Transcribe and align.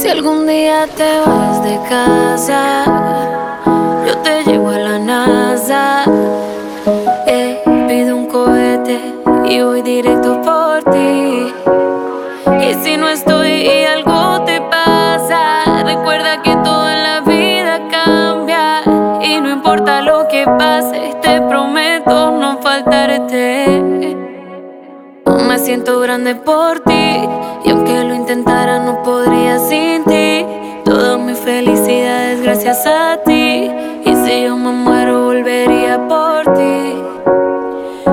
Si 0.00 0.08
algún 0.08 0.46
día 0.46 0.86
te 0.96 1.20
vas 1.26 1.62
de 1.62 1.78
casa, 1.86 2.84
yo 4.06 4.16
te 4.22 4.44
llevo 4.44 4.70
a 4.70 4.78
la 4.78 4.98
NASA. 4.98 6.04
Pido 7.86 8.16
un 8.16 8.26
cohete 8.26 8.98
y 9.46 9.60
voy 9.60 9.82
directo 9.82 10.40
por 10.40 10.82
ti. 10.84 11.52
Y 12.62 12.74
si 12.82 12.96
no 12.96 13.10
estoy 13.10 13.50
y 13.50 13.84
algo 13.84 14.42
te 14.46 14.62
pasa, 14.62 15.82
recuerda 15.84 16.40
que 16.40 16.56
todo 16.64 16.88
en 16.88 17.02
la 17.02 17.20
vida 17.20 17.80
cambia. 17.90 18.80
Y 19.22 19.38
no 19.38 19.50
importa 19.50 20.00
lo 20.00 20.26
que 20.28 20.46
pase, 20.46 21.14
te 21.20 21.42
prometo 21.42 22.30
no 22.30 22.56
faltarte. 22.62 23.84
Me 25.46 25.58
siento 25.58 26.00
grande 26.00 26.36
por 26.36 26.80
ti 26.80 27.28
y 27.64 27.70
aunque 27.70 27.99
intentara 28.30 28.78
no 28.78 29.02
podría 29.02 29.58
sin 29.58 30.04
ti. 30.04 30.46
Toda 30.84 31.18
mi 31.18 31.34
felicidad 31.34 32.30
es 32.30 32.40
gracias 32.42 32.86
a 32.86 33.16
ti 33.24 33.68
y 34.04 34.14
si 34.24 34.44
yo 34.44 34.56
me 34.56 34.70
muero 34.70 35.24
volvería 35.24 35.98
por 36.06 36.44
ti. 36.54 36.94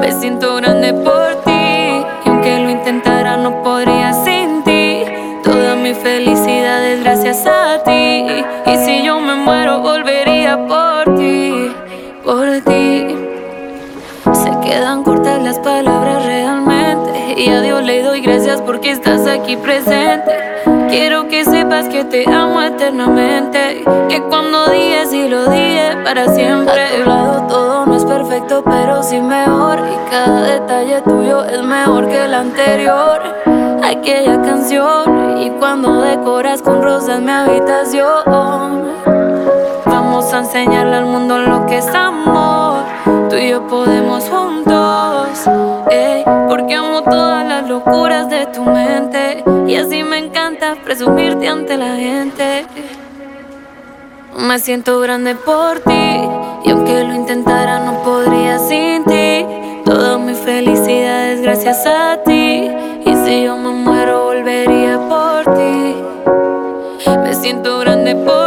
Me 0.00 0.10
siento 0.10 0.56
grande 0.56 0.92
por 0.94 1.36
ti 1.44 2.02
y 2.24 2.28
aunque 2.28 2.58
lo 2.58 2.70
intentara 2.70 3.36
no 3.36 3.62
podría 3.62 4.12
sin 4.12 4.64
ti. 4.64 5.04
Toda 5.44 5.76
mi 5.76 5.94
felicidad 5.94 6.84
es 6.84 7.04
gracias 7.04 7.46
a 7.46 7.80
ti 7.84 8.24
y 8.66 8.76
si 8.84 9.04
yo 9.04 9.20
me 9.20 9.36
muero 9.36 9.78
volvería 9.78 10.58
por 10.66 11.14
ti, 11.14 11.70
por 12.24 12.48
ti. 12.62 13.16
Se 14.32 14.50
quedan 14.68 15.04
cortas 15.04 15.40
las 15.40 15.60
palabras 15.60 16.24
Y 17.36 17.48
a 17.48 17.60
Dios 17.60 17.82
le 17.84 18.02
doy 18.02 18.20
gracias 18.20 18.60
porque 18.60 18.90
estás 18.90 19.26
aquí 19.26 19.56
presente. 19.56 20.32
Quiero 20.88 21.28
que 21.28 21.44
sepas 21.44 21.88
que 21.88 22.04
te 22.04 22.28
amo 22.28 22.60
eternamente. 22.60 23.84
Que 24.08 24.20
cuando 24.22 24.66
dije 24.66 25.06
sí 25.06 25.28
lo 25.28 25.48
dije 25.48 25.96
para 26.04 26.28
siempre. 26.34 26.82
A 26.82 26.96
tu 26.96 27.08
lado 27.08 27.46
todo 27.46 27.86
no 27.86 27.96
es 27.96 28.04
perfecto 28.04 28.64
pero 28.64 29.02
sí 29.02 29.20
mejor. 29.20 29.78
Y 29.78 30.10
cada 30.10 30.42
detalle 30.42 31.02
tuyo 31.02 31.44
es 31.44 31.62
mejor 31.62 32.08
que 32.08 32.24
el 32.24 32.34
anterior. 32.34 33.20
Aquella 33.82 34.40
canción 34.42 35.38
Y 35.40 35.50
cuando 35.50 36.02
decoras 36.02 36.62
con 36.62 36.82
rosas 36.82 37.20
mi 37.20 37.30
habitación. 37.30 38.90
Vamos 39.84 40.34
a 40.34 40.38
enseñarle 40.38 40.96
al 40.96 41.06
mundo 41.06 41.38
lo 41.38 41.66
que 41.66 41.78
es 41.78 41.94
amor. 41.94 42.80
Tú 43.28 43.36
y 43.36 43.50
yo 43.50 43.66
podemos 43.68 44.28
juntos, 44.28 45.46
ey, 45.90 46.24
porque 46.48 46.70
todas 46.74 46.89
las 46.89 46.89
locuras 47.90 48.30
de 48.30 48.46
tu 48.46 48.62
mente 48.64 49.42
y 49.66 49.74
así 49.74 50.04
me 50.04 50.18
encanta 50.18 50.76
presumirte 50.84 51.48
ante 51.48 51.76
la 51.76 51.96
gente. 51.96 52.64
Me 54.38 54.58
siento 54.60 55.00
grande 55.00 55.34
por 55.34 55.80
ti 55.80 56.20
y 56.64 56.70
aunque 56.70 57.02
lo 57.04 57.14
intentara 57.14 57.80
no 57.80 58.02
podría 58.02 58.58
sin 58.58 59.04
ti. 59.04 59.44
Toda 59.84 60.18
mi 60.18 60.34
felicidad 60.34 61.32
es 61.32 61.42
gracias 61.42 61.84
a 61.84 62.18
ti 62.24 62.70
y 63.06 63.14
si 63.24 63.42
yo 63.44 63.56
me 63.56 63.70
muero 63.70 64.24
volvería 64.26 64.98
por 65.08 65.54
ti. 65.56 65.96
Me 67.24 67.34
siento 67.34 67.80
grande 67.80 68.14
por 68.14 68.34
ti 68.34 68.39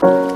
Bye. 0.00 0.35